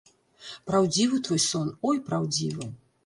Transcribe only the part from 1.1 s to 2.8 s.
твой сон, ой, праўдзівы.